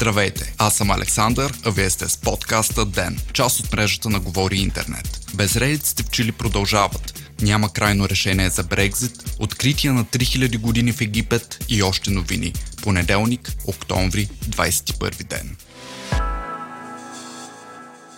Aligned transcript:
Здравейте, 0.00 0.54
аз 0.58 0.74
съм 0.74 0.90
Александър, 0.90 1.54
а 1.64 1.70
вие 1.70 1.90
сте 1.90 2.08
с 2.08 2.16
подкаста 2.16 2.84
ДЕН, 2.86 3.18
част 3.32 3.60
от 3.60 3.72
мрежата 3.72 4.10
на 4.10 4.20
Говори 4.20 4.56
Интернет. 4.56 5.20
Безредиците 5.34 6.02
в 6.02 6.10
Чили 6.10 6.32
продължават. 6.32 7.20
Няма 7.42 7.72
крайно 7.72 8.08
решение 8.08 8.50
за 8.50 8.62
Брекзит, 8.62 9.36
открития 9.38 9.92
на 9.92 10.04
3000 10.04 10.58
години 10.58 10.92
в 10.92 11.00
Египет 11.00 11.64
и 11.68 11.82
още 11.82 12.10
новини. 12.10 12.52
Понеделник, 12.82 13.52
октомври, 13.66 14.28
21 14.48 15.24
ден. 15.24 15.56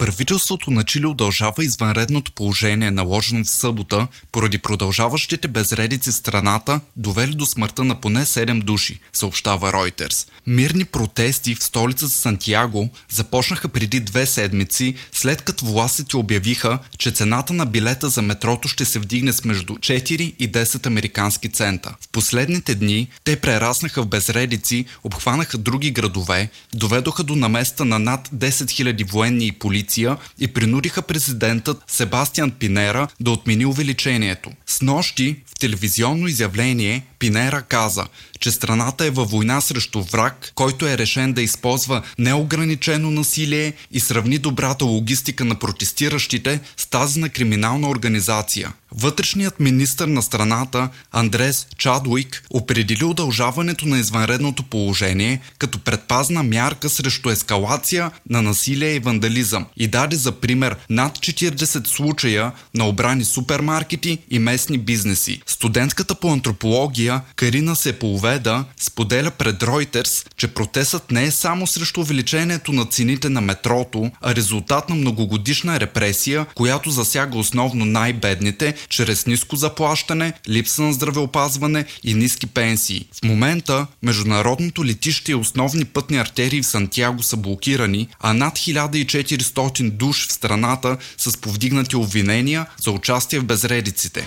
Правителството 0.03 0.71
на 0.71 0.85
Чили 0.85 1.07
удължава 1.07 1.65
извънредното 1.65 2.33
положение, 2.33 2.91
наложено 2.91 3.45
в 3.45 3.51
събота, 3.51 4.07
поради 4.33 4.59
продължаващите 4.59 5.49
безредици 5.49 6.13
страната, 6.13 6.81
довели 6.97 7.35
до 7.35 7.47
смъртта 7.47 7.85
на 7.85 8.01
поне 8.01 8.25
7 8.25 8.63
души, 8.63 9.01
съобщава 9.13 9.73
Reuters. 9.73 10.29
Мирни 10.47 10.85
протести 10.85 11.55
в 11.55 11.63
столица 11.63 12.09
Сантьяго 12.09 12.91
започнаха 13.11 13.69
преди 13.69 14.01
две 14.01 14.27
седмици, 14.27 14.95
след 15.13 15.43
като 15.43 15.67
властите 15.67 16.17
обявиха, 16.17 16.79
че 16.99 17.11
цената 17.11 17.53
на 17.53 17.67
билета 17.67 18.09
за 18.09 18.23
метрото 18.23 18.69
ще 18.69 18.85
се 18.85 18.99
вдигне 18.99 19.33
с 19.33 19.45
между 19.45 19.75
4 19.75 20.35
и 20.39 20.53
10 20.53 20.87
американски 20.87 21.49
цента. 21.49 21.95
В 22.01 22.09
последните 22.09 22.75
дни 22.75 23.09
те 23.25 23.37
прераснаха 23.37 24.03
в 24.03 24.09
безредици, 24.09 24.85
обхванаха 25.05 25.59
други 25.59 25.91
градове, 25.91 26.51
доведоха 26.75 27.25
до 27.25 27.37
наместа 27.37 27.85
на 27.85 27.99
над 27.99 28.29
10 28.29 28.51
000 28.51 29.11
военни 29.11 29.47
и 29.47 29.53
полиции 29.53 29.92
полиция 29.93 30.17
и 30.39 30.49
принудиха 30.49 31.03
президентът 31.03 31.83
Себастиан 31.87 32.51
Пинера 32.51 33.09
да 33.21 33.31
отмени 33.31 33.67
увеличението. 33.67 34.51
С 34.67 34.83
нощи 34.83 35.37
в 35.47 35.55
телевизионно 35.59 36.29
изявление 36.29 37.07
Пинера 37.23 37.63
каза, 37.63 38.07
че 38.41 38.51
страната 38.51 39.05
е 39.05 39.11
във 39.11 39.31
война 39.31 39.61
срещу 39.61 40.03
враг, 40.03 40.53
който 40.55 40.87
е 40.87 40.99
решен 40.99 41.33
да 41.33 41.43
използва 41.43 42.03
неограничено 42.19 43.11
насилие 43.11 43.73
и 43.91 44.01
сравни 44.01 44.39
добрата 44.39 44.85
логистика 44.85 45.45
на 45.45 45.55
протестиращите 45.55 46.61
с 46.77 46.87
тази 46.87 47.21
на 47.21 47.29
криминална 47.29 47.89
организация. 47.89 48.73
Вътрешният 48.95 49.61
министр 49.61 50.07
на 50.07 50.23
страната 50.23 50.89
Андрес 51.13 51.67
Чадуик 51.79 52.45
определи 52.51 53.05
удължаването 53.05 53.87
на 53.87 53.99
извънредното 53.99 54.63
положение 54.63 55.41
като 55.59 55.79
предпазна 55.79 56.43
мярка 56.43 56.89
срещу 56.89 57.31
ескалация 57.31 58.11
на 58.31 58.43
насилие 58.43 58.95
и 58.95 58.99
вандализъм 58.99 59.67
и 59.77 59.87
даде 59.87 60.17
за 60.17 60.33
пример 60.33 60.77
над 60.91 61.19
40 61.19 61.87
случая 61.87 62.53
на 62.75 62.89
обрани 62.89 63.25
супермаркети 63.25 64.19
и 64.31 64.39
местни 64.39 64.79
бизнеси. 64.79 65.43
Студентката 65.47 66.15
по 66.15 66.33
антропология 66.33 67.12
Карина 67.37 67.77
Сеполоведа 67.77 68.65
споделя 68.81 69.31
пред 69.31 69.61
Reuters, 69.61 70.27
че 70.37 70.49
протестът 70.49 71.11
не 71.11 71.25
е 71.25 71.31
само 71.31 71.67
срещу 71.67 72.01
увеличението 72.01 72.73
на 72.73 72.85
цените 72.85 73.29
на 73.29 73.41
метрото, 73.41 74.11
а 74.21 74.35
резултат 74.35 74.89
на 74.89 74.95
многогодишна 74.95 75.81
репресия, 75.81 76.47
която 76.55 76.91
засяга 76.91 77.39
основно 77.39 77.85
най-бедните, 77.85 78.75
чрез 78.89 79.27
ниско 79.27 79.57
заплащане, 79.57 80.33
липса 80.49 80.83
на 80.83 80.93
здравеопазване 80.93 81.85
и 82.05 82.15
ниски 82.15 82.47
пенсии. 82.47 83.07
В 83.15 83.23
момента 83.23 83.87
международното 84.03 84.85
летище 84.85 85.33
и 85.33 85.35
основни 85.35 85.85
пътни 85.85 86.17
артерии 86.17 86.63
в 86.63 86.67
Сантьяго 86.67 87.23
са 87.23 87.37
блокирани, 87.37 88.09
а 88.21 88.35
над 88.35 88.59
1400 88.59 89.91
душ 89.91 90.29
в 90.29 90.33
страната 90.33 90.97
с 91.19 91.37
повдигнати 91.37 91.97
обвинения 91.97 92.67
за 92.83 92.91
участие 92.91 93.41
в 93.41 93.45
безредиците. 93.45 94.27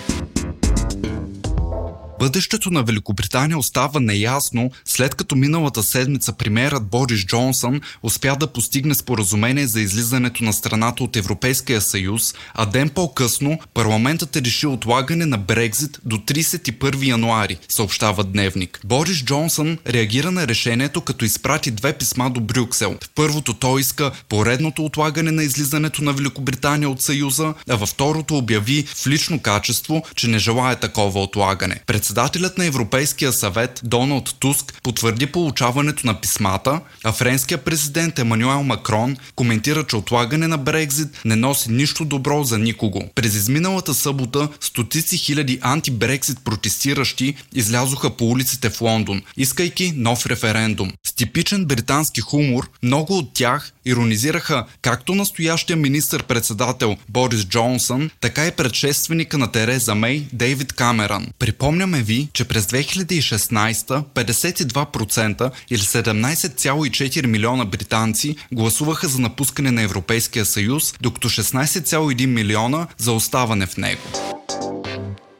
Бъдещето 2.18 2.70
на 2.70 2.82
Великобритания 2.82 3.58
остава 3.58 4.00
неясно, 4.00 4.70
след 4.84 5.14
като 5.14 5.36
миналата 5.36 5.82
седмица 5.82 6.32
премиерът 6.32 6.86
Борис 6.86 7.26
Джонсън 7.26 7.80
успя 8.02 8.36
да 8.40 8.46
постигне 8.46 8.94
споразумение 8.94 9.66
за 9.66 9.80
излизането 9.80 10.44
на 10.44 10.52
страната 10.52 11.04
от 11.04 11.16
Европейския 11.16 11.80
съюз, 11.80 12.34
а 12.54 12.66
ден 12.66 12.88
по-късно 12.88 13.58
парламентът 13.74 14.36
е 14.36 14.42
решил 14.42 14.72
отлагане 14.72 15.26
на 15.26 15.38
Брекзит 15.38 15.98
до 16.04 16.16
31 16.16 17.06
януари, 17.06 17.58
съобщава 17.68 18.24
Дневник. 18.24 18.80
Борис 18.84 19.24
Джонсън 19.24 19.78
реагира 19.86 20.30
на 20.30 20.48
решението, 20.48 21.00
като 21.00 21.24
изпрати 21.24 21.70
две 21.70 21.92
писма 21.92 22.30
до 22.30 22.40
Брюксел. 22.40 22.96
В 23.04 23.10
първото 23.14 23.54
той 23.54 23.80
иска 23.80 24.10
поредното 24.28 24.84
отлагане 24.84 25.30
на 25.30 25.42
излизането 25.42 26.04
на 26.04 26.12
Великобритания 26.12 26.90
от 26.90 27.02
Съюза, 27.02 27.54
а 27.68 27.76
във 27.76 27.88
второто 27.88 28.36
обяви 28.36 28.86
в 28.94 29.06
лично 29.06 29.40
качество, 29.40 30.02
че 30.14 30.28
не 30.28 30.38
желая 30.38 30.76
такова 30.76 31.22
отлагане. 31.22 31.80
Председателят 32.06 32.58
на 32.58 32.64
Европейския 32.64 33.32
съвет 33.32 33.80
Доналд 33.84 34.34
Туск 34.38 34.80
потвърди 34.82 35.26
получаването 35.26 36.06
на 36.06 36.20
писмата, 36.20 36.80
а 37.04 37.12
френският 37.12 37.64
президент 37.64 38.18
Емануел 38.18 38.62
Макрон 38.62 39.16
коментира, 39.34 39.84
че 39.86 39.96
отлагане 39.96 40.48
на 40.48 40.58
Брекзит 40.58 41.08
не 41.24 41.36
носи 41.36 41.70
нищо 41.72 42.04
добро 42.04 42.44
за 42.44 42.58
никого. 42.58 43.08
През 43.14 43.34
изминалата 43.34 43.94
събота 43.94 44.48
стотици 44.60 45.16
хиляди 45.16 45.58
антибрекзит 45.62 46.38
протестиращи 46.44 47.34
излязоха 47.54 48.10
по 48.10 48.30
улиците 48.30 48.70
в 48.70 48.80
Лондон, 48.80 49.22
искайки 49.36 49.92
нов 49.96 50.26
референдум. 50.26 50.92
С 51.06 51.12
типичен 51.12 51.64
британски 51.64 52.20
хумор 52.20 52.70
много 52.82 53.18
от 53.18 53.32
тях 53.34 53.72
иронизираха 53.84 54.66
както 54.82 55.14
настоящия 55.14 55.76
министр-председател 55.76 56.96
Борис 57.08 57.44
Джонсън, 57.44 58.10
така 58.20 58.46
и 58.46 58.50
предшественика 58.50 59.38
на 59.38 59.52
Тереза 59.52 59.94
Мей 59.94 60.28
Дейвид 60.32 60.72
Камеран. 60.72 61.26
Припомняме 61.38 61.95
Припомняме 61.96 62.02
ви, 62.02 62.28
че 62.32 62.44
през 62.44 62.66
2016 62.66 64.04
52% 64.14 65.50
или 65.70 65.80
17,4 65.80 67.26
милиона 67.26 67.64
британци 67.64 68.36
гласуваха 68.52 69.08
за 69.08 69.20
напускане 69.20 69.70
на 69.70 69.82
Европейския 69.82 70.44
съюз, 70.44 70.94
докато 71.00 71.28
16,1 71.28 72.26
милиона 72.26 72.86
за 72.98 73.12
оставане 73.12 73.66
в 73.66 73.76
него. 73.76 74.02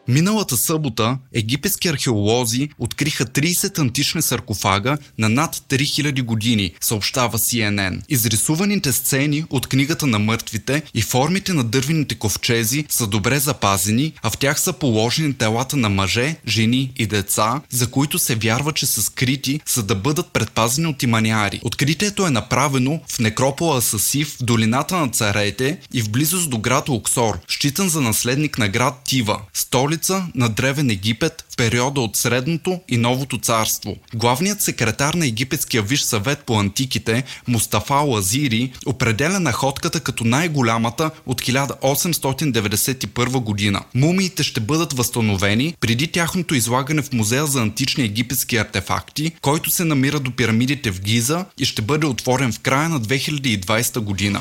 Миналата 0.08 0.56
събота 0.56 1.18
египетски 1.34 1.88
археолози 1.88 2.68
откриха 2.78 3.26
30 3.26 3.78
антични 3.78 4.22
саркофага 4.22 4.98
на 5.18 5.28
над 5.28 5.56
3000 5.56 6.22
години, 6.22 6.72
съобщава 6.80 7.38
CNN. 7.38 8.00
Изрисуваните 8.08 8.92
сцени 8.92 9.44
от 9.50 9.66
книгата 9.66 10.06
на 10.06 10.18
мъртвите 10.18 10.82
и 10.94 11.02
формите 11.02 11.52
на 11.52 11.64
дървените 11.64 12.14
ковчези 12.14 12.84
са 12.88 13.06
добре 13.06 13.38
запазени, 13.38 14.12
а 14.22 14.30
в 14.30 14.38
тях 14.38 14.60
са 14.60 14.72
положени 14.72 15.34
телата 15.34 15.76
на 15.76 15.88
мъже, 15.88 16.36
жени 16.48 16.92
и 16.96 17.06
деца, 17.06 17.60
за 17.70 17.90
които 17.90 18.18
се 18.18 18.34
вярва, 18.34 18.72
че 18.72 18.86
са 18.86 19.02
скрити, 19.02 19.60
за 19.68 19.82
да 19.82 19.94
бъдат 19.94 20.32
предпазени 20.32 20.86
от 20.86 21.02
иманяри. 21.02 21.60
Откритието 21.62 22.26
е 22.26 22.30
направено 22.30 23.00
в 23.08 23.18
некропола 23.18 23.82
Сасив 23.82 24.36
в 24.40 24.42
долината 24.42 24.96
на 24.96 25.08
царете 25.08 25.78
и 25.92 26.02
в 26.02 26.10
близост 26.10 26.50
до 26.50 26.58
град 26.58 26.88
Оксор, 26.88 27.38
считан 27.48 27.88
за 27.88 28.00
наследник 28.00 28.58
на 28.58 28.68
град 28.68 28.94
Тива, 29.04 29.40
столица 29.54 29.95
столица 29.96 30.26
на 30.34 30.48
Древен 30.48 30.90
Египет 30.90 31.44
в 31.52 31.56
периода 31.56 32.00
от 32.00 32.16
Средното 32.16 32.80
и 32.88 32.96
Новото 32.96 33.38
царство. 33.38 33.96
Главният 34.14 34.62
секретар 34.62 35.14
на 35.14 35.26
Египетския 35.26 35.82
виш 35.82 36.02
съвет 36.02 36.38
по 36.46 36.60
антиките, 36.60 37.24
Мустафа 37.48 37.94
Лазири, 37.94 38.72
определя 38.86 39.40
находката 39.40 40.00
като 40.00 40.24
най-голямата 40.24 41.10
от 41.26 41.42
1891 41.42 43.40
година. 43.40 43.82
Мумиите 43.94 44.42
ще 44.42 44.60
бъдат 44.60 44.92
възстановени 44.92 45.74
преди 45.80 46.08
тяхното 46.08 46.54
излагане 46.54 47.02
в 47.02 47.12
Музея 47.12 47.46
за 47.46 47.62
антични 47.62 48.04
египетски 48.04 48.56
артефакти, 48.56 49.32
който 49.42 49.70
се 49.70 49.84
намира 49.84 50.20
до 50.20 50.30
пирамидите 50.30 50.90
в 50.90 51.00
Гиза 51.00 51.44
и 51.58 51.64
ще 51.64 51.82
бъде 51.82 52.06
отворен 52.06 52.52
в 52.52 52.60
края 52.60 52.88
на 52.88 53.00
2020 53.00 53.98
година. 53.98 54.40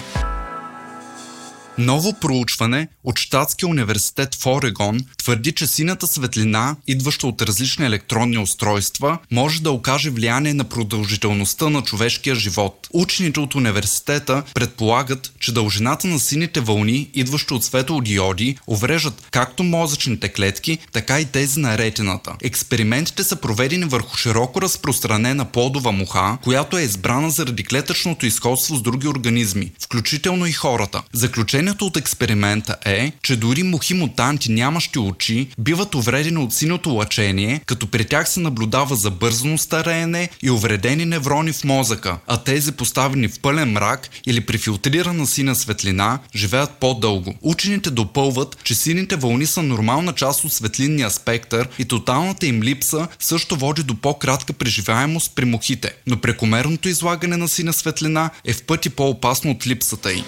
Ново 1.77 2.13
проучване 2.13 2.87
от 3.03 3.19
Штатския 3.19 3.69
университет 3.69 4.35
в 4.35 4.45
Орегон 4.45 4.99
твърди, 5.17 5.51
че 5.51 5.67
синята 5.67 6.07
светлина, 6.07 6.75
идваща 6.87 7.27
от 7.27 7.41
различни 7.41 7.85
електронни 7.85 8.37
устройства, 8.37 9.17
може 9.31 9.61
да 9.61 9.71
окаже 9.71 10.09
влияние 10.09 10.53
на 10.53 10.63
продължителността 10.63 11.69
на 11.69 11.81
човешкия 11.81 12.35
живот. 12.35 12.87
Учените 12.93 13.39
от 13.39 13.55
университета 13.55 14.43
предполагат, 14.53 15.31
че 15.39 15.53
дължината 15.53 16.07
на 16.07 16.19
сините 16.19 16.59
вълни, 16.61 17.09
идващи 17.13 17.53
от 17.53 17.63
светлодиоди, 17.63 18.57
увреждат 18.67 19.27
както 19.31 19.63
мозъчните 19.63 20.29
клетки, 20.29 20.77
така 20.91 21.19
и 21.19 21.25
тези 21.25 21.59
на 21.59 21.77
ретината. 21.77 22.35
Експериментите 22.41 23.23
са 23.23 23.35
проведени 23.35 23.85
върху 23.85 24.17
широко 24.17 24.61
разпространена 24.61 25.45
плодова 25.45 25.91
муха, 25.91 26.37
която 26.43 26.77
е 26.77 26.81
избрана 26.81 27.29
заради 27.29 27.63
клетъчното 27.63 28.25
изходство 28.25 28.75
с 28.75 28.81
други 28.81 29.07
организми, 29.07 29.71
включително 29.79 30.45
и 30.45 30.51
хората. 30.51 31.01
Заключение 31.13 31.64
Заключението 31.65 31.85
от 31.85 31.97
експеримента 31.97 32.75
е, 32.85 33.11
че 33.23 33.35
дори 33.35 33.63
мухи 33.63 33.93
мутанти 33.93 34.51
нямащи 34.51 34.99
очи 34.99 35.47
биват 35.59 35.95
увредени 35.95 36.37
от 36.37 36.53
синото 36.53 36.89
лъчение, 36.89 37.61
като 37.65 37.87
при 37.87 38.05
тях 38.05 38.29
се 38.29 38.39
наблюдава 38.39 38.95
забързано 38.95 39.57
стареене 39.57 40.29
и 40.43 40.49
увредени 40.51 41.05
неврони 41.05 41.53
в 41.53 41.63
мозъка, 41.63 42.17
а 42.27 42.37
тези 42.37 42.71
поставени 42.71 43.27
в 43.27 43.39
пълен 43.39 43.71
мрак 43.71 44.09
или 44.25 44.41
при 44.41 44.57
филтрирана 44.57 45.27
сина 45.27 45.55
светлина 45.55 46.19
живеят 46.35 46.71
по-дълго. 46.79 47.35
Учените 47.41 47.89
допълват, 47.89 48.57
че 48.63 48.75
сините 48.75 49.15
вълни 49.15 49.45
са 49.45 49.63
нормална 49.63 50.13
част 50.13 50.43
от 50.43 50.53
светлинния 50.53 51.09
спектър 51.09 51.69
и 51.79 51.85
тоталната 51.85 52.47
им 52.47 52.63
липса 52.63 53.07
също 53.19 53.55
води 53.55 53.83
до 53.83 53.95
по-кратка 53.95 54.53
преживяемост 54.53 55.31
при 55.35 55.45
мухите, 55.45 55.93
но 56.07 56.21
прекомерното 56.21 56.89
излагане 56.89 57.37
на 57.37 57.47
сина 57.47 57.73
светлина 57.73 58.29
е 58.45 58.53
в 58.53 58.63
пъти 58.63 58.89
по-опасно 58.89 59.51
от 59.51 59.67
липсата 59.67 60.13
й. 60.13 60.23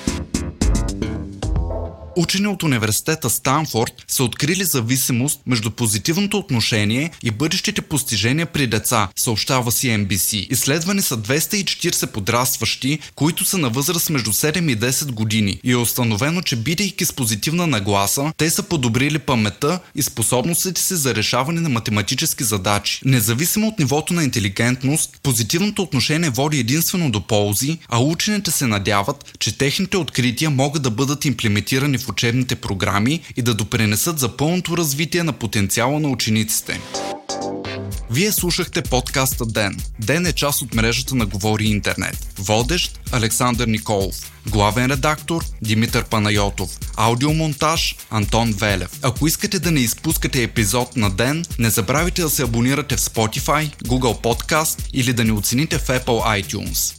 Учени 2.17 2.47
от 2.47 2.63
университета 2.63 3.29
Станфорд 3.29 3.93
са 4.07 4.23
открили 4.23 4.63
зависимост 4.63 5.39
между 5.45 5.71
позитивното 5.71 6.37
отношение 6.37 7.11
и 7.23 7.31
бъдещите 7.31 7.81
постижения 7.81 8.45
при 8.45 8.67
деца, 8.67 9.09
съобщава 9.15 9.71
CNBC. 9.71 10.47
Изследвани 10.51 11.01
са 11.01 11.17
240 11.17 12.07
подрастващи, 12.07 12.99
които 13.15 13.45
са 13.45 13.57
на 13.57 13.69
възраст 13.69 14.09
между 14.09 14.33
7 14.33 14.71
и 14.71 14.77
10 14.77 15.11
години 15.11 15.59
и 15.63 15.71
е 15.71 15.77
установено, 15.77 16.41
че 16.41 16.55
бидейки 16.55 17.05
с 17.05 17.13
позитивна 17.13 17.67
нагласа, 17.67 18.33
те 18.37 18.49
са 18.49 18.63
подобрили 18.63 19.19
паметта 19.19 19.79
и 19.95 20.03
способностите 20.03 20.81
си 20.81 20.95
за 20.95 21.15
решаване 21.15 21.61
на 21.61 21.69
математически 21.69 22.43
задачи. 22.43 23.01
Независимо 23.05 23.67
от 23.67 23.79
нивото 23.79 24.13
на 24.13 24.23
интелигентност, 24.23 25.19
позитивното 25.23 25.81
отношение 25.81 26.29
води 26.29 26.59
единствено 26.59 27.11
до 27.11 27.21
ползи, 27.27 27.77
а 27.89 27.99
учените 27.99 28.51
се 28.51 28.67
надяват, 28.67 29.33
че 29.39 29.57
техните 29.57 29.97
открития 29.97 30.49
могат 30.49 30.81
да 30.81 30.91
бъдат 30.91 31.25
имплементирани 31.25 31.97
в 31.97 32.06
учебните 32.09 32.55
програми 32.55 33.21
и 33.37 33.41
да 33.41 33.53
допренесат 33.53 34.19
за 34.19 34.37
пълното 34.37 34.77
развитие 34.77 35.23
на 35.23 35.33
потенциала 35.33 35.99
на 35.99 36.09
учениците. 36.09 36.79
Вие 38.11 38.31
слушахте 38.31 38.81
подкаста 38.81 39.45
Ден. 39.45 39.77
Ден 39.99 40.25
е 40.25 40.33
част 40.33 40.61
от 40.61 40.73
мрежата 40.73 41.15
на 41.15 41.25
Говори 41.25 41.65
Интернет. 41.65 42.33
Водещ 42.39 42.99
Александър 43.11 43.67
Николов. 43.67 44.15
Главен 44.49 44.85
редактор 44.91 45.45
Димитър 45.61 46.05
Панайотов. 46.05 46.79
Аудиомонтаж 46.95 47.95
Антон 48.09 48.51
Велев. 48.51 48.99
Ако 49.01 49.27
искате 49.27 49.59
да 49.59 49.71
не 49.71 49.79
изпускате 49.79 50.43
епизод 50.43 50.95
на 50.95 51.09
ден, 51.09 51.45
не 51.59 51.69
забравяйте 51.69 52.21
да 52.21 52.29
се 52.29 52.43
абонирате 52.43 52.97
в 52.97 52.99
Spotify, 52.99 53.83
Google 53.83 54.21
Podcast 54.21 54.89
или 54.93 55.13
да 55.13 55.23
ни 55.23 55.31
оцените 55.31 55.77
в 55.77 55.87
Apple 55.87 56.43
iTunes. 56.43 56.93